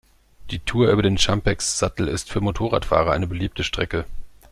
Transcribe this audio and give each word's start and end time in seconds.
Die 0.49 0.57
Tour 0.57 0.89
über 0.89 1.03
den 1.03 1.19
Champex-Sattel 1.19 2.07
ist 2.07 2.31
für 2.31 2.41
Motorradfahrer 2.41 3.11
eine 3.11 3.27
beliebte 3.27 3.63
Strecke. 3.63 4.05